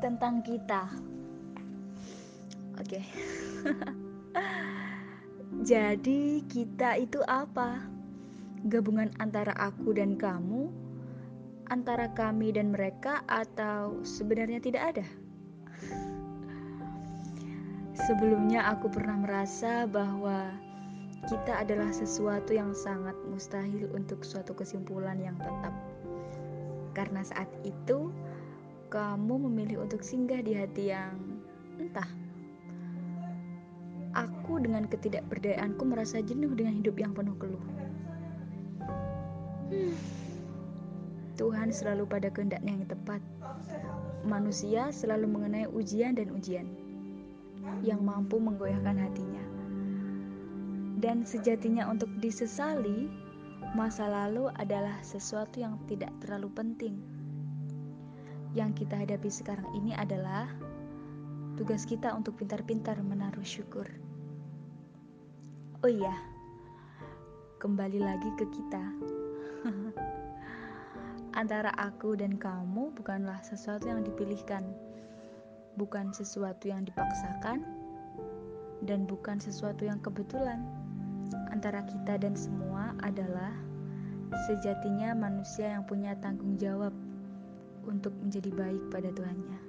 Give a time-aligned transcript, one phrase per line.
[0.00, 0.88] tentang kita.
[2.80, 2.98] Oke.
[2.98, 3.04] Okay.
[5.70, 7.84] Jadi, kita itu apa?
[8.64, 10.72] Gabungan antara aku dan kamu,
[11.68, 15.06] antara kami dan mereka, atau sebenarnya tidak ada?
[18.08, 20.48] Sebelumnya, aku pernah merasa bahwa
[21.28, 25.76] kita adalah sesuatu yang sangat mustahil untuk suatu kesimpulan yang tetap.
[26.96, 28.08] Karena saat itu,
[28.90, 31.14] kamu memilih untuk singgah di hati yang
[31.78, 32.10] entah.
[34.10, 37.62] Aku dengan ketidakberdayaanku merasa jenuh dengan hidup yang penuh keluh.
[39.70, 39.94] Hmm.
[41.38, 43.22] Tuhan selalu pada kehendaknya yang tepat.
[44.26, 46.66] Manusia selalu mengenai ujian dan ujian
[47.86, 49.44] yang mampu menggoyahkan hatinya.
[50.98, 53.06] Dan sejatinya untuk disesali,
[53.78, 57.19] masa lalu adalah sesuatu yang tidak terlalu penting
[58.50, 60.50] yang kita hadapi sekarang ini adalah
[61.54, 63.86] tugas kita untuk pintar-pintar menaruh syukur.
[65.80, 66.12] Oh iya,
[67.62, 68.84] kembali lagi ke kita.
[71.40, 74.66] Antara aku dan kamu bukanlah sesuatu yang dipilihkan,
[75.78, 77.62] bukan sesuatu yang dipaksakan,
[78.82, 80.66] dan bukan sesuatu yang kebetulan.
[81.54, 83.54] Antara kita dan semua adalah
[84.50, 86.90] sejatinya manusia yang punya tanggung jawab
[87.86, 89.60] untuk menjadi baik pada Tuhannya.